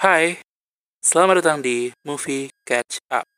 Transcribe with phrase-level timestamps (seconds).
[0.00, 0.40] Hai,
[1.04, 3.28] selamat datang di Movie Catch Up.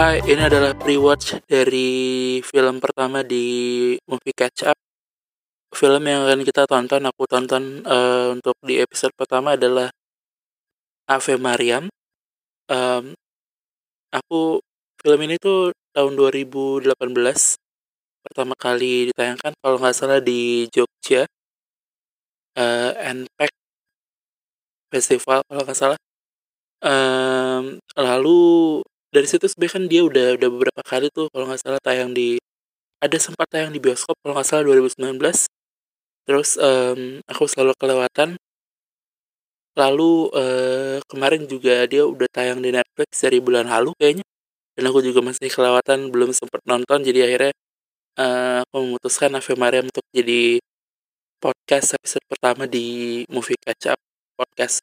[0.00, 4.78] Hai, ini adalah pre-watch dari film pertama di Movie Catch Up.
[5.76, 9.92] Film yang akan kita tonton, aku tonton uh, untuk di episode pertama adalah
[11.04, 11.92] Ave Mariam.
[12.72, 13.12] Um,
[14.08, 14.64] aku
[15.04, 16.96] film ini tuh tahun 2018
[18.24, 21.28] pertama kali ditayangkan kalau nggak salah di Jogja
[22.56, 23.52] uh, NPEC
[24.88, 26.00] Festival kalau nggak salah.
[26.80, 31.82] Um, lalu dari situ sebenarnya kan dia udah udah beberapa kali tuh kalau nggak salah
[31.82, 32.38] tayang di
[33.02, 35.18] ada sempat tayang di bioskop kalau nggak salah 2019
[36.28, 38.38] terus um, aku selalu kelewatan.
[39.74, 44.26] Lalu uh, kemarin juga dia udah tayang di Netflix dari bulan lalu kayaknya.
[44.78, 47.02] Dan aku juga masih kelewatan belum sempat nonton.
[47.02, 47.52] Jadi akhirnya
[48.18, 50.62] uh, aku memutuskan Ave Mariam untuk jadi
[51.42, 54.00] podcast episode pertama di Movie Catch Up
[54.38, 54.78] podcast.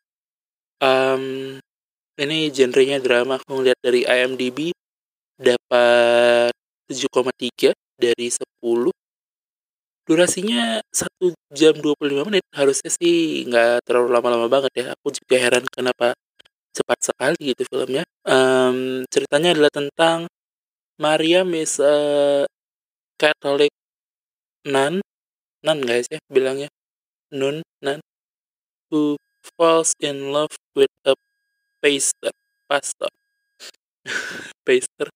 [0.83, 1.57] Um,
[2.17, 3.37] ini genrenya drama.
[3.37, 4.73] Aku ngeliat dari IMDb
[5.37, 6.51] dapat
[6.89, 8.89] 7,3 dari 10
[10.07, 12.43] durasinya 1 jam 25 menit.
[12.55, 14.85] Harusnya sih nggak terlalu lama-lama banget ya.
[14.97, 16.15] Aku juga heran kenapa
[16.71, 18.03] cepat sekali gitu filmnya.
[18.23, 20.19] Um, ceritanya adalah tentang
[20.97, 21.95] Mariam is a
[23.19, 23.73] Catholic
[24.65, 25.03] nun.
[25.65, 26.71] Nun guys ya bilangnya?
[27.33, 27.99] Nun nun.
[28.89, 29.19] Who
[29.59, 31.13] falls in love with a
[32.67, 33.11] pastor.
[34.67, 35.07] Pastor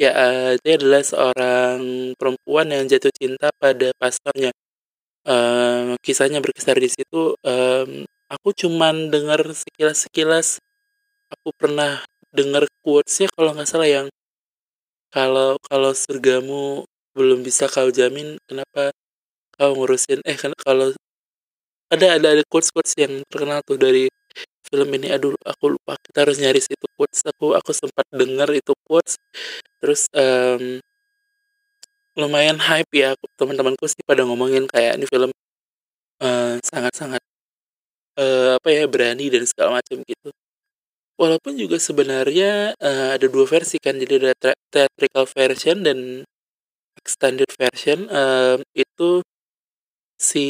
[0.00, 4.50] ya uh, dia adalah seorang perempuan yang jatuh cinta pada pastornya.
[5.22, 7.90] Uh, kisahnya berkisar di situ um,
[8.26, 10.48] aku cuman dengar sekilas sekilas
[11.30, 12.02] aku pernah
[12.34, 14.06] dengar quotesnya kalau nggak salah yang
[15.14, 16.82] kalau kalau surgamu
[17.14, 18.90] belum bisa kau jamin kenapa
[19.54, 20.18] kau ngurusin?
[20.26, 20.90] Eh kalau
[21.92, 24.10] ada ada ada quotes quotes yang terkenal tuh dari
[24.72, 27.20] film ini aduh aku lupa kita harus nyari itu quotes.
[27.28, 29.20] Aku aku sempat dengar itu quotes.
[29.84, 30.80] Terus um,
[32.16, 35.30] lumayan hype ya teman-temanku sih pada ngomongin kayak ini film
[36.24, 37.20] uh, sangat-sangat
[38.16, 40.28] uh, apa ya berani dan segala macam gitu.
[41.20, 46.24] Walaupun juga sebenarnya uh, ada dua versi kan jadi ada theatrical version dan
[46.96, 49.20] extended version uh, itu
[50.16, 50.46] si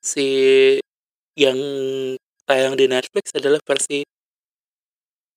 [0.00, 0.26] si
[1.34, 1.58] yang
[2.46, 4.06] tayang di Netflix adalah versi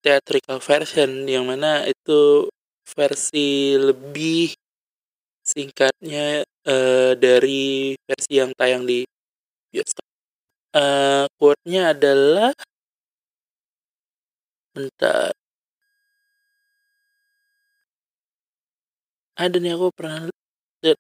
[0.02, 2.48] theatrical version yang mana itu
[2.88, 4.54] versi lebih
[5.44, 9.04] singkatnya uh, dari versi yang tayang di
[9.72, 10.06] bioskop.
[10.76, 12.52] Uh, quote-nya adalah
[14.76, 15.34] bentar.
[19.38, 20.30] Ada nih aku pernah
[20.84, 20.98] lihat.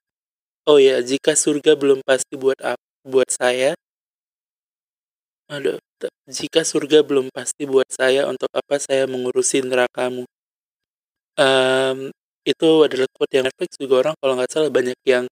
[0.70, 2.58] Oh ya, jika surga belum pasti buat
[3.08, 3.74] buat saya,
[5.48, 5.80] Aduh,
[6.28, 10.28] jika surga belum pasti buat saya, untuk apa saya mengurusi nerakamu?
[11.38, 12.10] Um,
[12.42, 15.26] itu adalah quote yang Netflix juga orang kalau nggak salah banyak yang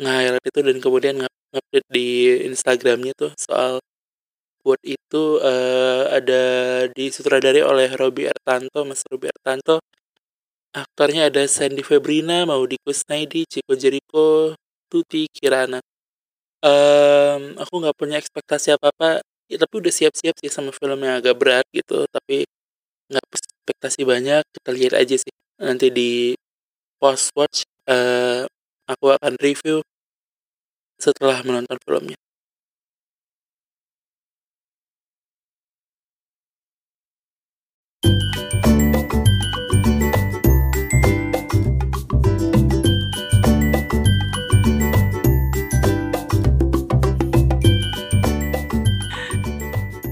[0.00, 1.16] nge-highlight itu dan kemudian
[1.52, 2.08] ngupdate di
[2.48, 3.80] Instagramnya tuh soal
[4.62, 6.42] quote itu uh, ada
[6.92, 9.80] disutradari oleh Robby Ertanto, Mas Robby Ertanto.
[10.74, 14.54] Aktornya ada Sandy Febrina, Maudi Kusnaidi, Chico Jericho,
[14.90, 15.80] Tuti Kirana.
[16.64, 21.34] Um, aku nggak punya ekspektasi apa-apa ya tapi udah siap-siap sih sama film yang agak
[21.34, 22.46] berat gitu tapi
[23.10, 25.34] nggak ekspektasi banyak kita lihat aja sih.
[25.58, 26.10] Nanti di
[27.02, 28.46] post watch uh,
[28.86, 29.82] aku akan review
[31.00, 32.18] setelah menonton filmnya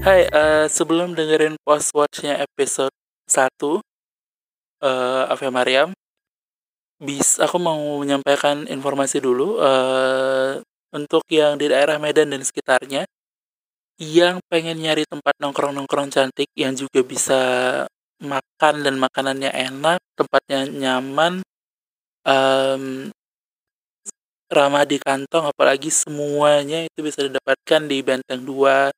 [0.09, 2.89] Hai, uh, sebelum dengerin post watchnya episode
[3.29, 3.77] 1 uh,
[5.29, 5.93] Ave Mariam,
[6.97, 10.57] bis aku mau menyampaikan informasi dulu uh,
[10.97, 13.05] untuk yang di daerah Medan dan sekitarnya
[14.01, 17.41] yang pengen nyari tempat nongkrong-nongkrong cantik yang juga bisa
[18.17, 21.45] makan dan makanannya enak, tempatnya nyaman,
[22.25, 23.13] um,
[24.49, 28.89] ramah di kantong, apalagi semuanya itu bisa didapatkan di Benteng 2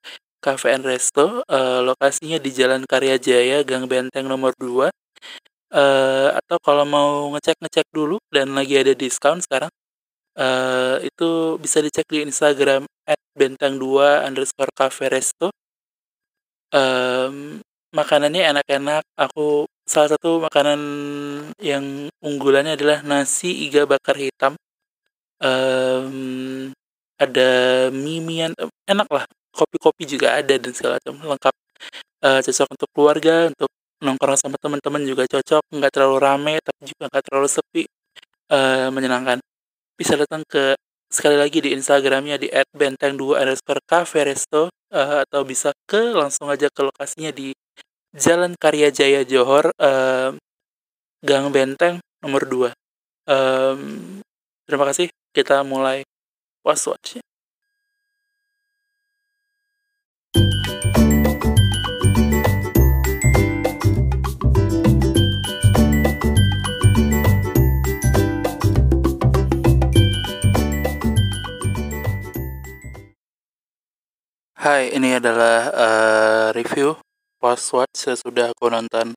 [0.41, 1.45] Cafe and Resto.
[1.45, 4.89] Uh, lokasinya di Jalan Karya Jaya, Gang Benteng nomor 2.
[5.71, 9.71] Uh, atau kalau mau ngecek-ngecek dulu dan lagi ada diskon sekarang,
[10.35, 15.53] uh, itu bisa dicek di Instagram at benteng 2 underscore cafe resto.
[16.73, 17.61] Um,
[17.95, 19.03] makanannya enak-enak.
[19.15, 20.81] Aku salah satu makanan
[21.61, 24.57] yang unggulannya adalah nasi iga bakar hitam.
[25.41, 26.73] Um,
[27.21, 27.49] ada
[27.94, 28.57] mimian
[28.89, 29.25] enak lah
[29.61, 31.13] kopi-kopi juga ada dan segala macam.
[31.21, 31.55] Lengkap
[32.25, 33.69] uh, cocok untuk keluarga untuk
[34.01, 35.61] nongkrong sama teman-teman juga cocok.
[35.69, 37.83] Nggak terlalu rame tapi juga nggak terlalu sepi.
[38.51, 39.37] Uh, menyenangkan.
[39.95, 40.75] Bisa datang ke
[41.11, 46.71] sekali lagi di Instagramnya di @benteng2 underscore cafe resto uh, atau bisa ke langsung aja
[46.71, 47.51] ke lokasinya di
[48.11, 50.35] Jalan Karya Jaya Johor uh,
[51.23, 52.71] Gang Benteng nomor 2
[53.27, 53.81] um,
[54.65, 55.07] terima kasih.
[55.31, 56.03] Kita mulai
[56.63, 57.23] was watch
[74.61, 76.93] Hai, ini adalah uh, review
[77.41, 79.09] watch sesudah aku nonton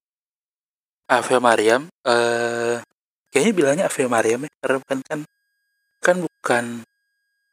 [1.05, 1.85] Ave Mariam.
[2.01, 2.81] Uh,
[3.29, 5.21] kayaknya bilangnya Ave Mariam ya, karena kan kan
[6.01, 6.65] kan bukan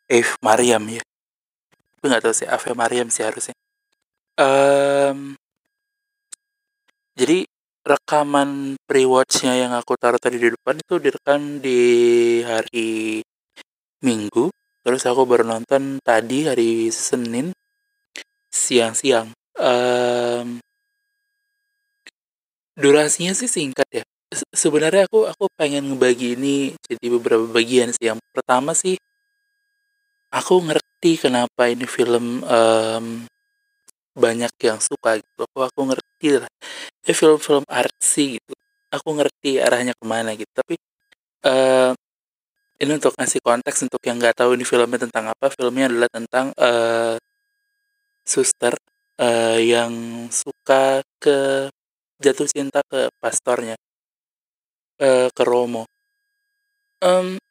[0.07, 1.03] Eve Mariam ya.
[1.99, 3.51] Tapi nggak tahu sih Ave Mariam sih harusnya.
[4.39, 5.35] Um,
[7.19, 7.43] jadi
[7.83, 11.79] rekaman pre-watchnya yang aku taruh tadi di depan itu direkam di
[12.47, 13.19] hari
[13.99, 14.47] Minggu.
[14.79, 17.51] Terus aku baru nonton tadi hari Senin
[18.51, 19.31] siang-siang.
[19.55, 20.59] Um,
[22.75, 24.03] durasinya sih singkat ya.
[24.55, 28.11] sebenarnya aku aku pengen ngebagi ini jadi beberapa bagian sih.
[28.11, 28.95] Yang pertama sih
[30.31, 33.05] aku ngerti kenapa ini film um,
[34.15, 35.43] banyak yang suka gitu.
[35.51, 36.51] Aku aku ngerti lah.
[37.03, 38.53] Ya film-film artsy gitu.
[38.91, 40.51] Aku ngerti arahnya ke mana gitu.
[40.51, 40.75] Tapi
[41.47, 41.91] uh,
[42.81, 45.47] ini untuk ngasih konteks untuk yang nggak tahu ini filmnya tentang apa.
[45.51, 47.15] Filmnya adalah tentang uh,
[48.25, 48.73] suster
[49.21, 49.91] uh, yang
[50.33, 51.69] suka ke
[52.21, 53.75] jatuh cinta ke pastornya
[55.01, 55.89] uh, ke Romo.
[57.01, 57.41] Um,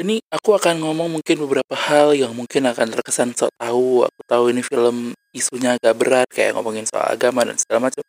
[0.00, 4.04] ini aku akan ngomong mungkin beberapa hal yang mungkin akan terkesan sok tahu.
[4.08, 8.04] Aku tahu ini film isunya agak berat kayak ngomongin soal agama dan segala macam.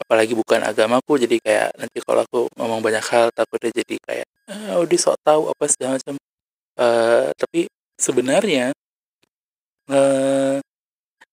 [0.00, 4.26] Apalagi bukan agamaku jadi kayak nanti kalau aku ngomong banyak hal takutnya jadi kayak
[4.74, 6.14] oh dia sok tahu apa segala macam.
[6.78, 7.66] Uh, tapi
[7.98, 8.72] sebenarnya
[9.90, 10.62] uh,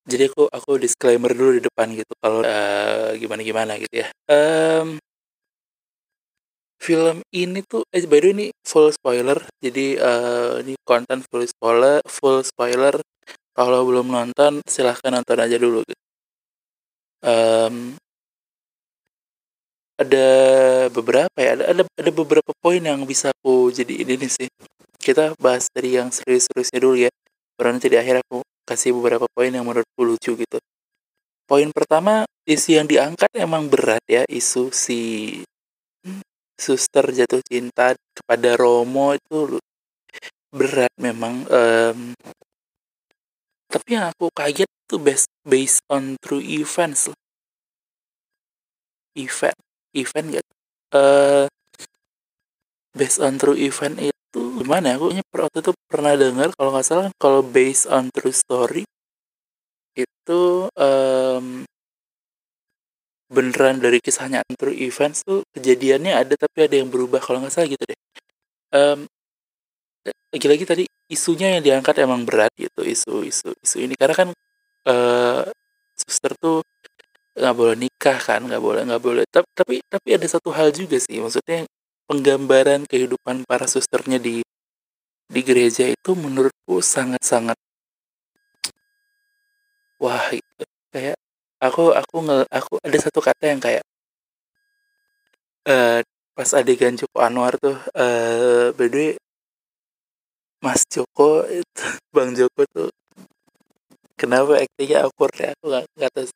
[0.07, 4.07] jadi aku aku disclaimer dulu di depan gitu kalau uh, gimana gimana gitu ya.
[4.31, 5.03] Um,
[6.79, 9.35] film ini tuh eh by ini full spoiler.
[9.59, 12.95] Jadi uh, ini konten full spoiler full spoiler.
[13.51, 16.03] Kalau belum nonton silahkan nonton aja dulu gitu.
[17.27, 17.99] Um,
[19.97, 20.27] ada
[20.93, 24.47] beberapa ya ada ada, ada beberapa poin yang bisa aku jadi ini sih.
[25.03, 27.11] Kita bahas dari yang serius-seriusnya dulu ya.
[27.59, 30.59] Baru nanti di akhir aku kasih beberapa poin yang menurutku lucu gitu.
[31.47, 34.99] Poin pertama, isu yang diangkat emang berat ya, isu si
[36.59, 39.55] suster jatuh cinta kepada Romo itu
[40.51, 41.47] berat memang.
[41.47, 42.11] Um,
[43.71, 47.19] tapi yang aku kaget tuh based, based on true events lah.
[49.15, 49.59] Event,
[49.95, 50.47] event gak?
[50.91, 51.45] Uh,
[52.91, 56.85] based on true event itu tuh gimana ya aku waktu itu pernah dengar kalau nggak
[56.85, 58.85] salah kalau based on true story
[59.97, 61.65] itu um,
[63.27, 67.67] beneran dari kisahnya true events tuh kejadiannya ada tapi ada yang berubah kalau nggak salah
[67.67, 67.99] gitu deh.
[68.71, 69.09] Um,
[70.31, 73.97] lagi-lagi tadi isunya yang diangkat emang berat gitu isu isu isu ini.
[73.97, 74.29] Karena kan
[74.87, 75.43] uh,
[75.97, 76.61] suster tuh
[77.33, 79.23] nggak boleh nikah kan nggak boleh nggak boleh.
[79.27, 81.67] Tapi tapi ada satu hal juga sih maksudnya
[82.07, 84.41] penggambaran kehidupan para susternya di
[85.27, 87.59] di gereja itu menurutku sangat-sangat
[89.99, 90.63] wah itu
[90.95, 91.17] kayak
[91.59, 93.83] aku aku nge, aku ada satu kata yang kayak
[95.67, 95.99] uh,
[96.37, 98.71] pas adegan Joko Anwar tuh uh,
[100.63, 101.85] Mas Joko itu
[102.15, 102.89] Bang Joko tuh
[104.17, 105.53] kenapa aktingnya awkward ya?
[105.53, 106.27] Aku nggak nggak tahu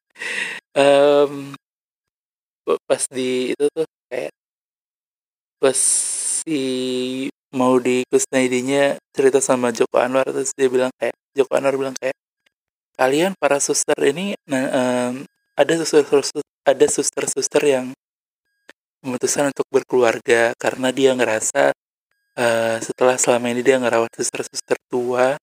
[0.77, 1.33] um,
[2.85, 4.31] pas di itu tuh kayak
[5.61, 5.77] pas
[6.41, 11.93] si mau di Kusnaidinya cerita sama Joko Anwar terus dia bilang kayak Joko Anwar bilang
[11.93, 12.17] kayak
[12.97, 15.21] kalian para suster ini nah, um,
[15.53, 17.85] ada suster, suster ada suster-suster yang
[19.05, 21.73] memutuskan untuk berkeluarga karena dia ngerasa
[22.37, 25.37] uh, setelah selama ini dia ngerawat suster-suster tua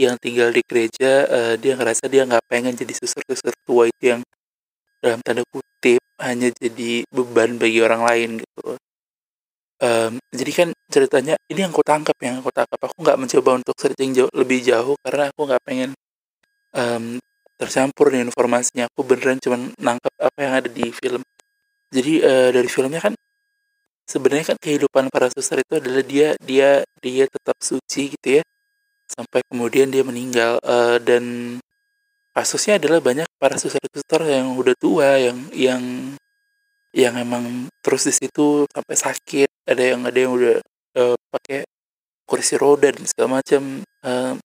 [0.00, 4.20] yang tinggal di gereja uh, dia ngerasa dia nggak pengen jadi suster-suster tua itu yang
[5.04, 8.80] dalam tanda kutip hanya jadi beban bagi orang lain gitu
[9.82, 12.78] um, jadi kan ceritanya ini yang aku tangkap yang aku tangkap.
[12.78, 15.90] Aku nggak mencoba untuk searching jauh lebih jauh karena aku nggak pengen
[16.72, 17.18] um,
[17.58, 18.86] tercampur nih informasinya.
[18.94, 21.22] Aku beneran cuma nangkap apa yang ada di film.
[21.92, 23.14] Jadi uh, dari filmnya kan
[24.06, 28.42] sebenarnya kan kehidupan para suster itu adalah dia dia dia tetap suci gitu ya
[29.10, 30.56] sampai kemudian dia meninggal.
[30.64, 31.24] Uh, dan
[32.32, 35.82] kasusnya adalah banyak para suster-suster yang udah tua yang yang
[36.92, 40.56] yang emang terus di situ sampai sakit ada yang ada yang udah
[41.00, 41.64] uh, pakai
[42.28, 44.36] kursi roda dan segala macam uh,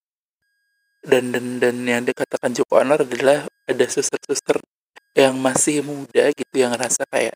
[1.04, 4.60] dan dan dan yang dikatakan Joko Anwar adalah ada suster-suster
[5.16, 7.36] yang masih muda gitu yang ngerasa kayak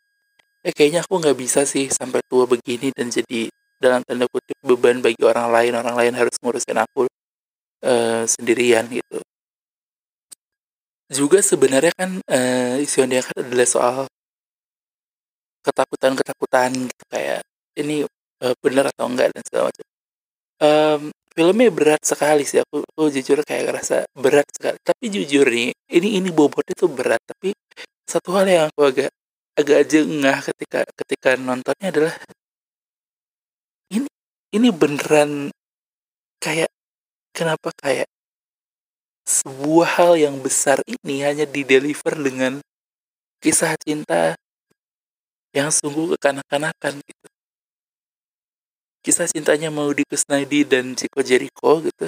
[0.61, 3.49] eh kayaknya aku nggak bisa sih sampai tua begini dan jadi
[3.81, 7.09] dalam tanda kutip beban bagi orang lain orang lain harus ngurusin aku
[7.81, 9.19] uh, sendirian gitu.
[11.11, 13.97] Juga sebenarnya kan uh, isu yang diangkat adalah soal
[15.65, 17.41] ketakutan-ketakutan gitu kayak
[17.77, 18.05] ini
[18.43, 19.85] uh, benar atau enggak dan segala macam.
[20.61, 21.01] Um,
[21.33, 24.77] filmnya berat sekali sih aku, aku jujur kayak ngerasa berat sekali.
[24.83, 27.55] Tapi jujur nih ini ini bobotnya tuh berat tapi
[28.05, 29.11] satu hal yang aku agak
[29.55, 32.15] agak jengah ketika ketika nontonnya adalah
[33.91, 34.07] ini
[34.55, 35.51] ini beneran
[36.43, 36.71] kayak
[37.35, 38.09] kenapa kayak
[39.27, 42.59] sebuah hal yang besar ini hanya dideliver dengan
[43.39, 44.35] kisah cinta
[45.51, 47.27] yang sungguh kekanak-kanakan gitu.
[49.01, 52.07] Kisah cintanya mau di Kusnaidi dan Chico Jericho gitu.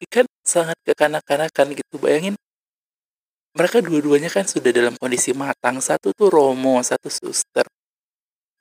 [0.00, 1.94] Ini kan sangat kekanak-kanakan gitu.
[2.00, 2.38] Bayangin
[3.52, 5.82] mereka dua-duanya kan sudah dalam kondisi matang.
[5.82, 7.66] Satu tuh Romo, satu suster.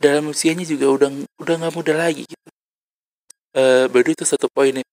[0.01, 2.49] Dalam usianya juga udah udah nggak muda lagi gitu.
[3.53, 4.85] Uh, baru itu satu poin nih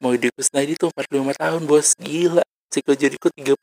[0.00, 3.56] mau di Kusnaidi tuh 45 tahun bos gila Chico Jericho 36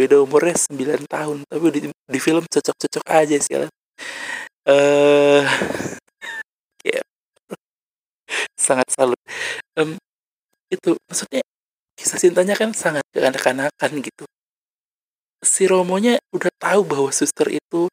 [0.00, 3.70] beda umurnya 9 tahun tapi di, di film cocok-cocok aja sih lah
[4.68, 5.42] uh,
[6.84, 7.02] ya.
[8.56, 9.20] Sangat salut.
[9.76, 9.98] Um,
[10.72, 11.42] itu maksudnya
[11.94, 14.24] kisah cintanya kan sangat kekanak-kanakan gitu.
[15.44, 17.86] Si Romonya udah tahu bahwa suster itu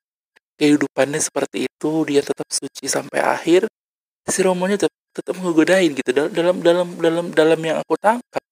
[0.55, 3.67] kehidupannya seperti itu dia tetap suci sampai akhir
[4.29, 6.10] si Romonya tetap tetap ngegodain gitu.
[6.15, 8.43] Dalam dalam dalam dalam yang aku tangkap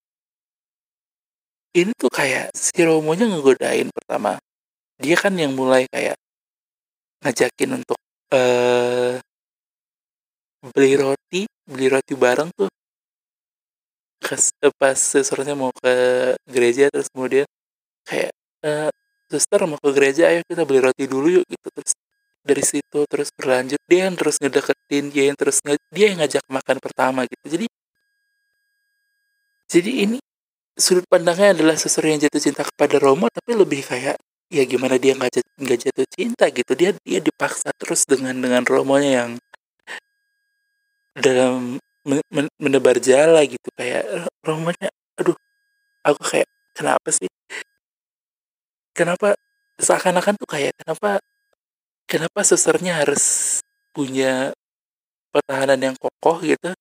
[1.78, 4.42] ini tuh kayak si Romonya ngegodain pertama.
[5.00, 6.20] Dia kan yang mulai kayak
[7.24, 8.00] ngajakin untuk
[8.34, 9.20] uh,
[10.76, 12.72] beli roti beli roti bareng tuh.
[14.20, 15.94] Kes, eh, pas sesuatunya mau ke
[16.44, 17.48] gereja terus kemudian
[18.04, 18.32] kayak
[18.68, 18.92] uh,
[19.32, 21.68] suster mau ke gereja ayo kita beli roti dulu yuk gitu.
[21.72, 21.92] Terus
[22.44, 23.80] dari situ terus berlanjut.
[23.88, 27.46] Dia yang terus ngedeketin dia yang terus nge dia yang ngajak makan pertama gitu.
[27.48, 27.68] Jadi
[29.70, 30.18] jadi ini
[30.80, 34.18] sudut pandangnya adalah seseorang yang jatuh cinta kepada Romo tapi lebih kayak
[34.50, 36.72] ya gimana dia nggak nggak jatuh cinta gitu.
[36.74, 39.32] Dia dia dipaksa terus dengan dengan Romonya yang
[41.18, 43.70] dalam men menebar jala gitu.
[43.78, 44.90] Kayak Romonya
[45.22, 45.38] aduh
[46.04, 47.30] aku kayak kenapa sih?
[48.98, 49.38] Kenapa
[49.80, 51.24] seakan-akan tuh kayak kenapa
[52.10, 53.60] kenapa susternya harus
[53.96, 54.52] punya
[55.32, 56.74] pertahanan yang kokoh gitu?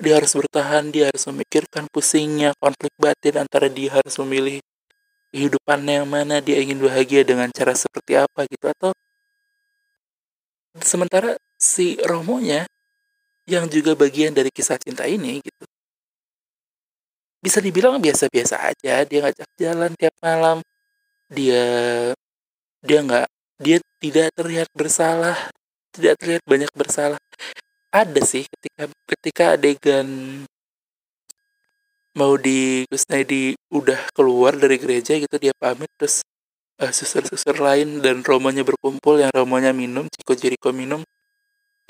[0.00, 4.58] Dia harus bertahan dia harus memikirkan pusingnya konflik batin antara dia harus memilih
[5.34, 8.94] kehidupannya yang mana dia ingin bahagia dengan cara seperti apa gitu atau
[10.78, 12.70] sementara si Romonya
[13.50, 15.66] yang juga bagian dari kisah cinta ini gitu.
[17.42, 20.62] Bisa dibilang biasa-biasa aja dia ngajak jalan tiap malam
[21.26, 21.66] dia
[22.78, 23.26] dia nggak
[23.58, 25.50] dia tidak terlihat bersalah
[25.90, 27.20] tidak terlihat banyak bersalah.
[27.90, 30.08] Ada sih ketika ketika adegan
[32.14, 36.22] mau di Kusnaidi udah keluar dari gereja gitu dia pamit terus
[36.78, 41.02] uh, suster-suster lain dan romonya berkumpul yang romonya minum Ciko Jericho minum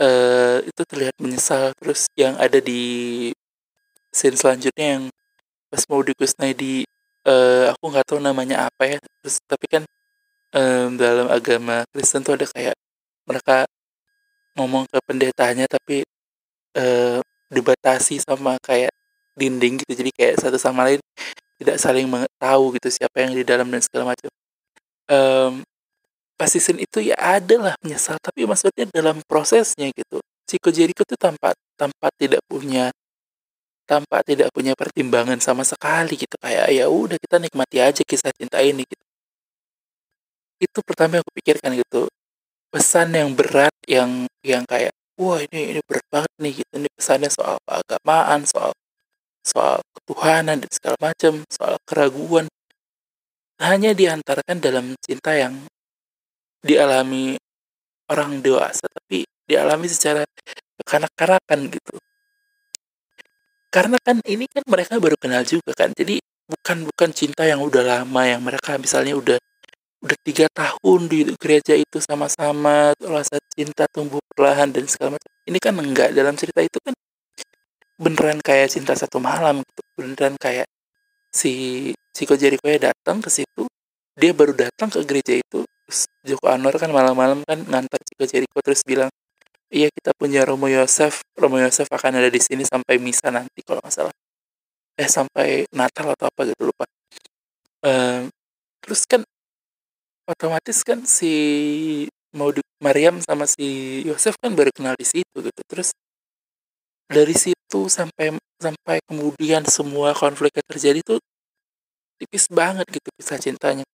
[0.01, 1.73] uh, itu terlihat menyesal.
[1.79, 3.31] Terus yang ada di
[4.15, 5.05] scene selanjutnya yang
[5.69, 6.87] pas mau di Kusnaidi
[7.27, 9.83] uh, aku nggak tahu namanya apa ya terus tapi kan
[10.55, 12.77] um, dalam agama Kristen tuh ada kayak
[13.27, 13.67] mereka
[14.55, 16.07] ngomong ke pendetanya tapi
[16.79, 17.19] uh,
[17.51, 18.95] dibatasi sama kayak
[19.39, 19.93] dinding gitu.
[19.95, 21.03] Jadi kayak satu sama lain
[21.59, 22.07] tidak saling
[22.39, 24.31] tahu gitu siapa yang di dalam dan segala macam.
[25.05, 25.63] Um,
[26.35, 31.17] pas season itu ya ada lah menyesal tapi maksudnya dalam prosesnya gitu si Jericho tuh
[31.17, 32.91] tanpa tanpa tidak punya
[33.85, 36.35] tanpa tidak punya pertimbangan sama sekali gitu.
[36.41, 39.05] Kayak ya udah kita nikmati aja kisah cinta ini gitu.
[40.61, 42.09] Itu pertama yang aku pikirkan gitu.
[42.73, 46.73] Pesan yang berat yang yang kayak wah ini ini berat banget nih gitu.
[46.81, 48.73] Ini pesannya soal keagamaan soal
[49.45, 52.49] soal ketuhanan dan segala macam soal keraguan.
[53.61, 55.69] Hanya diantarkan dalam cinta yang
[56.65, 57.37] dialami
[58.11, 60.25] orang dewasa tapi dialami secara
[60.81, 61.95] kekanak-kanakan gitu.
[63.69, 67.83] Karena kan ini kan mereka baru kenal juga kan jadi bukan bukan cinta yang udah
[67.83, 69.39] lama yang mereka misalnya udah
[70.05, 75.31] udah tiga tahun di gereja itu sama-sama rasa cinta tumbuh perlahan dan segala macam.
[75.49, 76.93] Ini kan enggak dalam cerita itu kan
[78.01, 80.67] beneran kayak cinta satu malam gitu beneran kayak
[81.31, 83.67] si Chico Jericho ya datang ke situ
[84.15, 85.67] dia baru datang ke gereja itu
[86.25, 89.11] Joko Anwar kan malam-malam kan ngantar Chico Jericho terus bilang
[89.69, 93.83] iya kita punya Romo Yosef Romo Yosef akan ada di sini sampai misa nanti kalau
[93.83, 94.15] nggak salah.
[94.95, 96.87] Eh sampai Natal atau apa gitu lupa.
[97.85, 98.31] Um,
[98.79, 99.27] terus kan
[100.31, 101.33] otomatis kan si
[102.33, 105.61] mau Maryam sama si Yosef kan baru kenal di situ gitu.
[105.67, 105.91] Terus
[107.11, 107.35] dari
[107.65, 111.19] situ sampai sampai kemudian semua konflik yang terjadi tuh
[112.21, 113.85] tipis banget gitu kisah cintanya.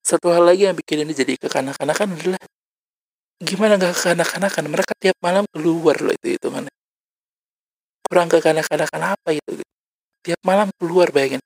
[0.00, 2.42] Satu hal lagi yang bikin ini jadi kekanak-kanakan adalah
[3.38, 4.64] gimana nggak kekanak-kanakan?
[4.72, 6.72] Mereka tiap malam keluar loh itu itu mana
[8.06, 9.72] kurang kekanak-kanakan apa itu gitu.
[10.24, 11.42] tiap malam keluar bayangin.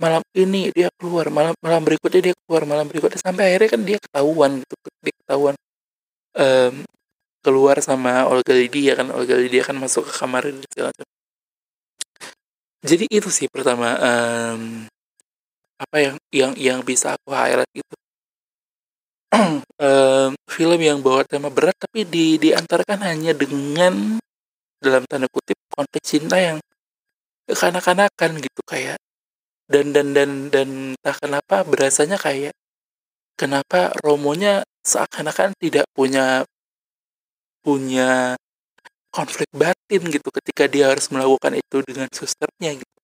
[0.00, 3.20] Malam ini dia keluar malam malam berikutnya dia keluar malam berikutnya.
[3.20, 5.54] Sampai akhirnya kan dia ketahuan gitu dia ketahuan
[6.36, 6.74] um,
[7.44, 9.10] keluar sama Olga Lydia kan?
[9.10, 10.58] Olga Lydia kan masuk ke kamar dan
[12.82, 14.90] jadi itu sih pertama um,
[15.78, 17.94] apa yang yang yang bisa aku highlight itu.
[19.82, 24.22] Um, film yang bawa tema berat tapi di diantarkan hanya dengan
[24.78, 26.62] dalam tanda kutip konteks cinta yang
[27.50, 29.02] kekanak-kanakan gitu kayak
[29.66, 32.54] dan dan dan dan entah kenapa berasanya kayak
[33.34, 36.46] kenapa Romonya seakan-akan tidak punya
[37.64, 38.36] punya
[39.14, 42.98] konflik batin gitu ketika dia harus melakukan itu dengan susternya gitu.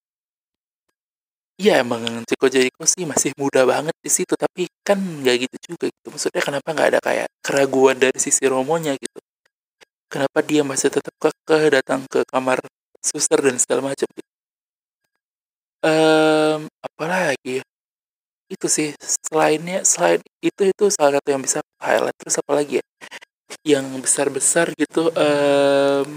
[1.58, 5.84] Iya emang Chico Jericho sih masih muda banget di situ tapi kan nggak gitu juga
[5.90, 6.06] gitu.
[6.14, 9.18] Maksudnya kenapa nggak ada kayak keraguan dari sisi Romonya gitu.
[10.12, 12.58] Kenapa dia masih tetap kekeh datang ke kamar
[13.02, 14.28] suster dan segala macam gitu
[15.84, 17.64] um, apalagi ya,
[18.48, 18.88] itu sih
[19.28, 22.84] selainnya selain itu itu salah satu yang bisa highlight terus apa lagi ya
[23.66, 26.12] yang besar-besar gitu um,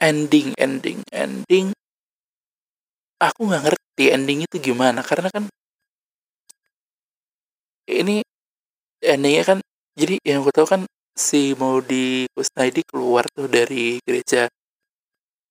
[0.00, 1.74] ending ending ending.
[3.20, 5.44] Aku nggak ngerti ending itu gimana karena kan
[7.90, 8.24] ini
[9.04, 9.58] endingnya kan
[9.98, 14.48] jadi yang aku tahu kan si Maudi Kusnaidi keluar tuh dari gereja.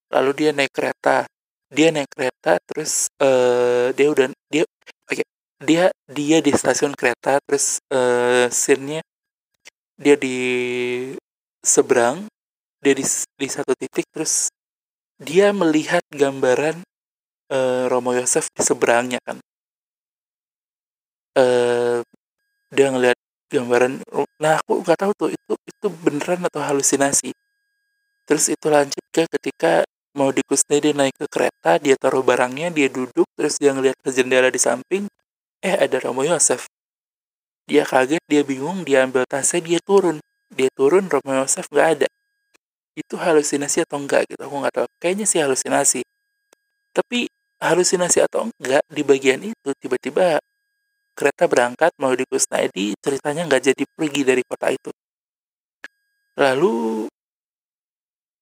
[0.10, 1.30] Lalu dia naik kereta
[1.70, 4.66] dia naik kereta terus uh, dia udah dia
[5.60, 9.04] dia dia di stasiun kereta terus uh, scene-nya
[10.00, 10.38] dia di
[11.60, 12.24] seberang
[12.80, 13.04] dia di
[13.36, 14.48] di satu titik terus
[15.20, 16.80] dia melihat gambaran
[17.52, 19.38] uh, Romo Yosef di seberangnya kan.
[21.36, 22.02] Uh,
[22.72, 23.20] dia ngelihat
[23.50, 24.02] gambaran
[24.38, 27.36] nah aku nggak tahu tuh itu itu beneran atau halusinasi.
[28.24, 29.84] Terus itu lanjut ke ketika
[30.16, 30.42] mau di
[30.80, 34.58] dia naik ke kereta dia taruh barangnya dia duduk terus dia ngeliat ke jendela di
[34.58, 35.06] samping
[35.60, 36.68] eh ada Romo Yosef.
[37.70, 40.18] Dia kaget dia bingung dia ambil tasnya dia turun.
[40.50, 42.08] Dia turun Romo Yosef nggak ada.
[42.96, 44.88] Itu halusinasi atau enggak gitu aku nggak tahu.
[44.98, 46.02] Kayaknya sih halusinasi.
[46.96, 47.30] Tapi
[47.62, 50.40] halusinasi atau enggak di bagian itu tiba-tiba
[51.14, 54.92] kereta berangkat mau di Kusnaidi ceritanya nggak jadi pergi dari kota itu.
[56.40, 57.06] Lalu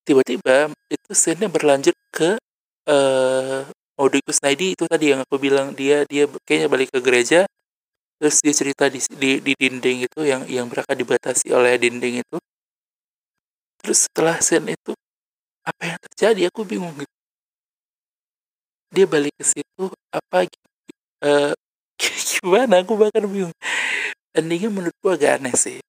[0.06, 2.38] tiba-tiba itu scene berlanjut ke
[2.88, 3.66] uh,
[3.98, 7.50] Maudi Kusnaidi itu tadi yang aku bilang dia dia kayaknya balik ke gereja
[8.22, 12.38] terus dia cerita di, di, di dinding itu yang yang mereka dibatasi oleh dinding itu.
[13.82, 14.94] Terus setelah scene itu
[15.66, 16.42] apa yang terjadi?
[16.50, 17.16] Aku bingung gitu.
[18.94, 20.46] Dia balik ke situ apa
[21.26, 21.54] uh,
[22.38, 22.82] gimana?
[22.86, 23.54] Aku bahkan bingung.
[24.34, 25.82] Endingnya menurutku agak aneh sih.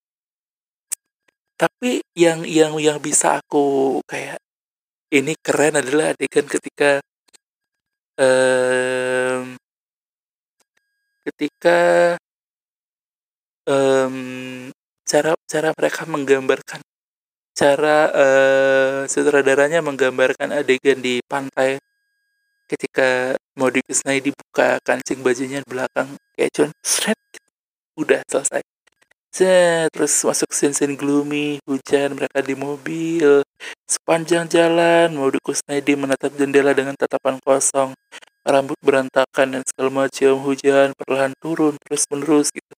[1.59, 4.39] Tapi yang yang yang bisa aku kayak
[5.11, 7.03] ini keren adalah adegan ketika
[8.19, 9.57] um,
[11.25, 11.79] ketika
[13.65, 14.69] um,
[15.07, 16.81] cara cara mereka menggambarkan
[17.55, 21.79] cara uh, sutradaranya menggambarkan adegan di pantai
[22.69, 27.19] ketika mau dibuka kancing bajunya di belakang kayak cuman shred
[27.99, 28.63] udah selesai
[29.29, 33.45] Set, terus masuk scene-scene gloomy, hujan, mereka di mobil.
[33.85, 37.93] Sepanjang jalan, Maudi Kusnaidi menatap jendela dengan tatapan kosong.
[38.49, 42.73] Rambut berantakan dan segala macam hujan perlahan turun terus menerus gitu.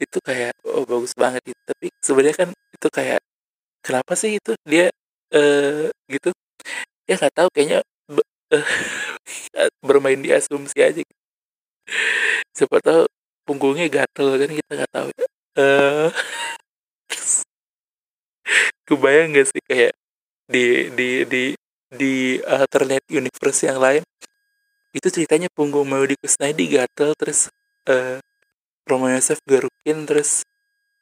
[0.00, 1.60] Itu kayak oh bagus banget itu.
[1.64, 3.20] Tapi sebenarnya kan itu kayak
[3.84, 4.90] kenapa sih itu dia
[5.34, 6.30] uh, gitu
[7.08, 8.28] ya nggak tahu kayaknya be-
[9.88, 11.16] bermain di asumsi aja gitu.
[12.56, 13.02] siapa tahu
[13.46, 15.08] punggungnya gatel kan kita nggak tahu
[15.58, 16.08] eh.
[18.88, 19.92] Kebayang gak sih kayak
[20.48, 21.44] di di di
[21.92, 24.04] di alternate universe yang lain
[24.96, 27.52] itu ceritanya punggung Maudi Kusnaidi gatel terus
[27.88, 28.16] uh,
[28.88, 30.48] Romo Yosef garukin terus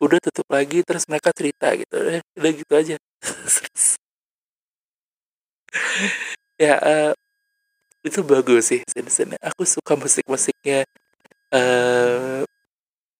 [0.02, 1.94] udah tutup lagi terus mereka cerita gitu.
[1.94, 2.96] Udah, udah gitu aja.
[6.56, 7.12] Ya uh,
[8.00, 10.88] itu bagus sih scene aku suka musik-musiknya
[11.52, 12.40] uh,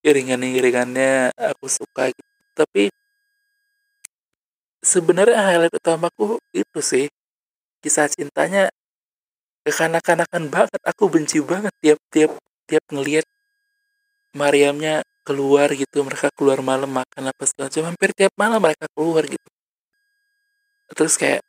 [0.07, 2.33] iringan-iringannya aku suka gitu.
[2.55, 2.83] tapi
[4.87, 7.07] sebenarnya highlight utamaku itu sih
[7.83, 8.71] kisah cintanya
[9.67, 10.81] kekanak-kanakan banget.
[10.87, 12.39] Aku benci banget tiap-tiap
[12.71, 13.27] tiap ngelihat
[14.37, 17.85] Mariamnya keluar gitu mereka keluar malam makan apa segala macam.
[17.91, 19.49] Hampir tiap malam mereka keluar gitu.
[20.95, 21.43] Terus kayak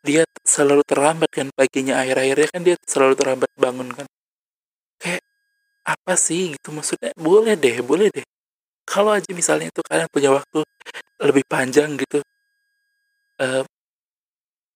[0.00, 4.06] dia selalu terlambat kan paginya akhir-akhirnya kan dia selalu terlambat bangun kan
[5.94, 7.10] apa sih gitu maksudnya?
[7.16, 8.26] Boleh deh boleh deh.
[8.88, 10.58] Kalau aja misalnya itu kalian punya waktu
[11.28, 12.18] lebih panjang gitu
[13.42, 13.64] uh,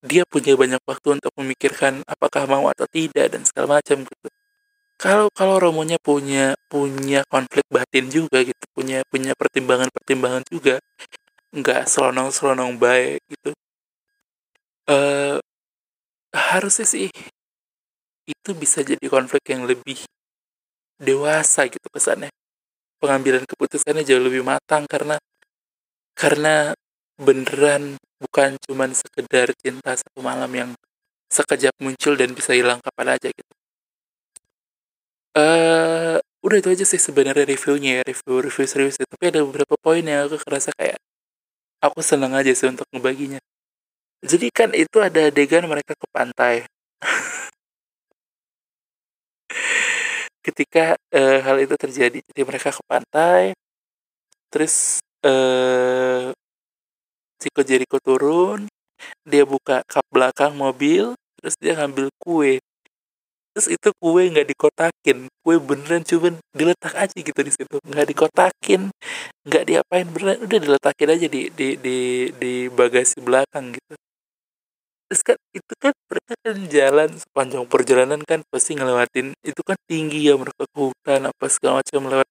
[0.03, 4.29] dia punya banyak waktu untuk memikirkan apakah mau atau tidak dan segala macam gitu.
[4.99, 10.79] Kalau kalau Romonya punya punya konflik batin juga gitu punya punya pertimbangan pertimbangan juga
[11.53, 13.53] nggak selonong selonong baik gitu
[14.89, 15.37] uh,
[16.33, 17.09] harusnya sih
[18.25, 19.99] itu bisa jadi konflik yang lebih
[20.99, 22.33] dewasa gitu kesannya
[23.03, 25.19] pengambilan keputusannya jauh lebih matang karena
[26.15, 26.77] karena
[27.19, 30.71] beneran bukan cuman sekedar cinta satu malam yang
[31.33, 33.53] sekejap muncul dan bisa hilang kapan aja gitu.
[35.33, 39.09] Uh, udah itu aja sih sebenarnya reviewnya ya review review serius ya.
[39.09, 41.01] tapi ada beberapa poin yang aku kerasa kayak
[41.81, 43.41] aku senang aja sih untuk ngebaginya
[44.21, 46.69] jadi kan itu ada adegan mereka ke pantai
[50.43, 53.55] ketika uh, hal itu terjadi jadi mereka ke pantai
[54.53, 56.35] terus uh,
[57.43, 58.71] Chico Jericho turun
[59.27, 62.63] dia buka kap belakang mobil terus dia ngambil kue.
[63.53, 68.89] Terus itu kue nggak dikotakin kue beneran cuman diletak aja gitu di situ nggak dikotakin
[69.45, 71.99] nggak diapain beneran udah diletakin aja di di di
[72.33, 73.95] di bagasi belakang gitu
[75.13, 80.25] terus kan itu kan mereka kan jalan sepanjang perjalanan kan pasti ngelewatin itu kan tinggi
[80.25, 82.29] ya mereka ke hutan apa segala macam lewat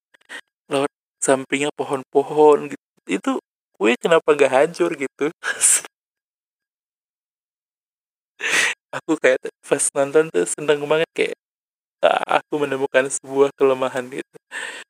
[0.66, 0.90] lewat
[1.22, 2.84] sampingnya pohon-pohon gitu.
[3.06, 3.30] Itu
[3.78, 5.30] gue kenapa gak hancur gitu?
[8.98, 11.38] Aku kayak pas nonton tuh seneng banget kayak
[12.02, 14.36] ah, aku menemukan sebuah kelemahan gitu.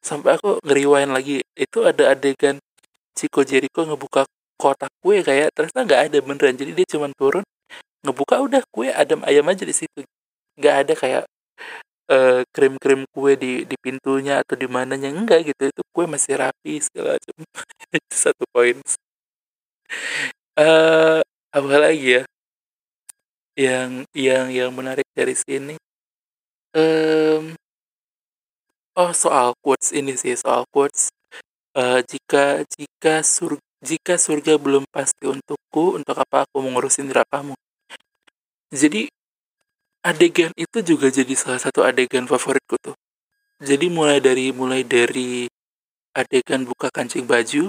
[0.01, 2.57] Sampai aku ngeriwain lagi itu ada adegan
[3.13, 4.25] Chico Jericho ngebuka
[4.57, 7.45] kotak kue kayak ternyata nggak ada beneran jadi dia cuma turun
[8.03, 10.03] ngebuka udah kue adem ayam aja di situ.
[10.59, 11.25] Nggak ada kayak
[12.11, 15.71] uh, krim-krim kue di di pintunya atau di mananya enggak gitu.
[15.71, 17.37] Itu kue masih rapi segala macam.
[18.13, 18.77] Satu poin.
[20.59, 21.23] Uh,
[21.55, 22.23] apa lagi ya?
[23.57, 25.77] Yang yang yang menarik dari sini.
[26.73, 27.53] Um,
[28.97, 31.13] oh soal quotes ini sih soal quotes.
[31.73, 37.57] Uh, jika jika sur jika surga belum pasti untukku untuk apa aku mengurusin nerakamu
[38.73, 39.05] jadi
[40.01, 42.97] adegan itu juga jadi salah satu adegan favoritku tuh.
[43.61, 45.47] Jadi mulai dari mulai dari
[46.17, 47.69] adegan buka kancing baju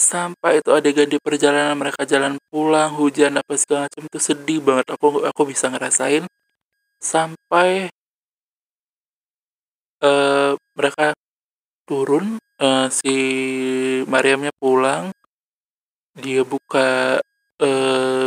[0.00, 4.86] sampai itu adegan di perjalanan mereka jalan pulang hujan apa segala macam itu sedih banget
[4.90, 6.24] aku aku bisa ngerasain.
[7.00, 7.88] Sampai
[10.02, 11.14] uh, mereka
[11.88, 13.14] turun uh, si
[14.10, 15.12] Mariamnya pulang
[16.18, 17.20] dia buka
[17.62, 18.26] uh,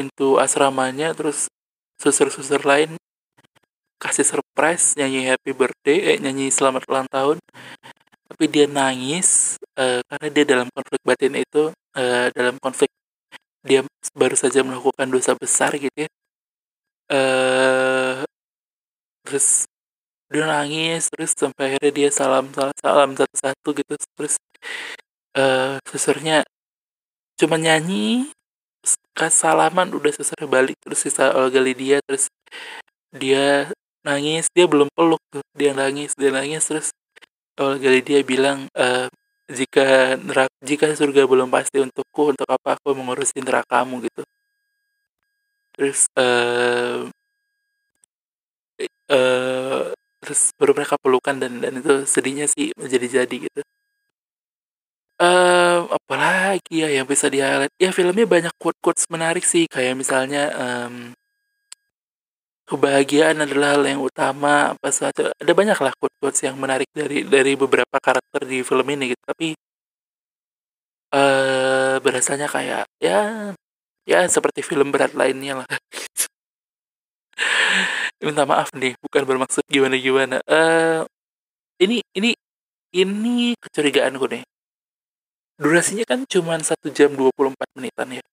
[0.00, 1.52] pintu asramanya terus
[2.00, 2.96] suster-suster lain
[4.00, 7.36] kasih surprise nyanyi happy birthday eh nyanyi selamat ulang tahun.
[8.32, 12.88] Tapi dia nangis uh, karena dia dalam konflik batin itu uh, dalam konflik
[13.60, 13.84] dia
[14.16, 16.08] baru saja melakukan dosa besar gitu ya.
[17.12, 18.24] Uh,
[19.28, 19.68] terus
[20.32, 23.92] dia nangis terus sampai akhirnya dia salam salam salam satu satu gitu.
[24.16, 24.40] Terus
[25.36, 26.40] uh, susurnya
[27.36, 28.32] cuma nyanyi
[29.14, 32.32] kas salaman udah susurnya balik terus sisa Olga Lydia terus
[33.12, 33.68] dia
[34.00, 36.88] nangis dia belum peluk tuh dia nangis dia nangis terus
[37.60, 39.06] kali dia bilang uh,
[39.50, 44.00] jika nerak jika surga belum pasti untukku untuk apa aku mengurusin nerakamu?
[44.06, 44.22] gitu.
[45.76, 47.04] Terus uh,
[49.12, 49.82] uh,
[50.22, 53.60] terus baru mereka pelukan dan dan itu sedihnya sih menjadi jadi gitu
[55.20, 59.94] uh, apalagi ya yang bisa di highlight ya filmnya banyak quote quotes menarik sih kayak
[59.94, 61.12] misalnya um,
[62.70, 67.26] kebahagiaan adalah hal yang utama apa saja ada banyak lah quote quotes yang menarik dari
[67.26, 69.22] dari beberapa karakter di film ini gitu.
[69.26, 69.48] Tapi
[71.14, 73.50] uh, berasanya kayak ya
[74.06, 75.68] ya seperti film berat lainnya lah.
[78.22, 81.02] Minta maaf nih bukan bermaksud gimana gimana uh,
[81.80, 82.36] ini ini
[82.94, 84.44] ini kecurigaanku nih
[85.60, 88.24] durasinya kan cuma satu jam 24 menitan ya.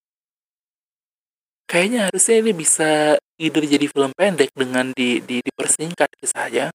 [1.67, 6.71] Kayaknya harusnya ini bisa either jadi film pendek dengan di, di dipersingkat kisahnya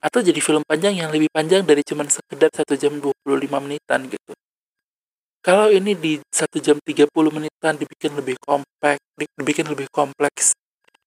[0.00, 3.24] atau jadi film panjang yang lebih panjang dari cuma sekedar satu jam 25
[3.60, 4.32] menitan gitu.
[5.44, 8.96] Kalau ini di satu jam 30 menitan dibikin lebih kompak
[9.36, 10.56] dibikin lebih kompleks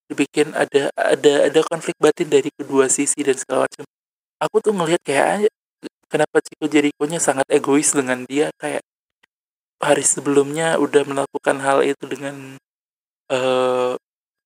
[0.08, 3.84] dibikin ada ada ada konflik batin dari kedua sisi dan segala macam
[4.40, 5.52] aku tuh ngelihat kayak
[6.12, 8.52] kenapa Chico Jericho-nya sangat egois dengan dia?
[8.60, 8.84] Kayak
[9.78, 12.58] hari sebelumnya udah melakukan hal itu dengan
[13.30, 13.94] uh,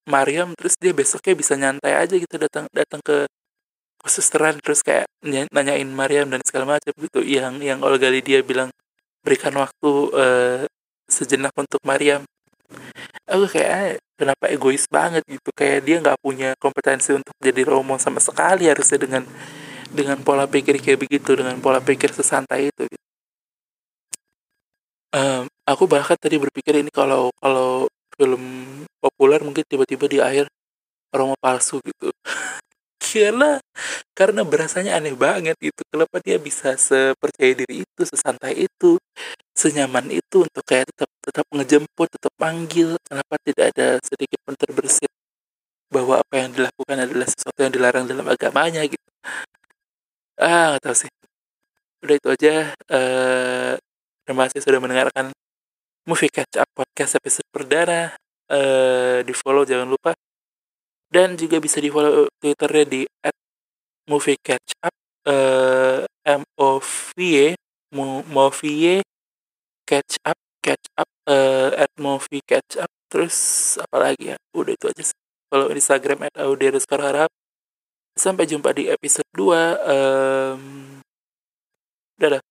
[0.10, 3.30] Mariam terus dia besoknya bisa nyantai aja gitu datang datang ke
[4.10, 5.06] susteran terus kayak
[5.54, 7.21] nanyain Mariam dan segala macam gitu.
[7.21, 8.74] Yang yang Olga dia bilang
[9.21, 10.65] berikan waktu uh,
[11.06, 12.26] sejenak untuk Mariam.
[13.30, 15.50] Aku kayak kenapa egois banget gitu?
[15.54, 19.24] Kayak dia nggak punya kompetensi untuk jadi romo sama sekali harusnya dengan
[19.91, 23.08] dengan pola pikir kayak begitu dengan pola pikir sesantai itu gitu.
[25.15, 28.43] um, aku bahkan tadi berpikir ini kalau kalau film
[29.04, 30.45] populer mungkin tiba-tiba di akhir
[31.12, 32.08] Romo palsu gitu.
[33.12, 33.60] Karena
[34.15, 35.84] karena berasanya aneh banget gitu.
[35.91, 38.95] Kenapa dia bisa sepercaya diri itu sesantai itu
[39.51, 45.12] senyaman itu untuk kayak tetap tetap ngejemput tetap panggil kenapa tidak ada sedikit pun terbersit
[45.91, 49.08] bahwa apa yang dilakukan adalah sesuatu yang dilarang dalam agamanya gitu
[50.41, 51.12] ah nggak tahu sih.
[52.01, 52.54] Udah itu aja
[52.89, 53.73] uh,
[54.25, 55.30] terima kasih sudah mendengarkan
[56.10, 58.17] movie catch up podcast episode perdana.
[58.51, 60.12] Uh, di follow jangan lupa.
[61.12, 63.36] Dan juga bisa di follow twitternya di at
[64.10, 64.95] movie catch up
[65.30, 67.47] uh, m o v e
[68.32, 68.99] movie
[69.86, 72.89] catch up catch up uh, at movie catch up.
[73.12, 73.36] Terus
[73.77, 74.38] apa lagi ya?
[74.56, 75.17] Udah itu aja sih.
[75.51, 77.32] Follow instagram at audio harap
[78.17, 79.80] Sampai jumpa di episode 2.
[79.88, 80.63] Um,
[82.19, 82.51] dadah.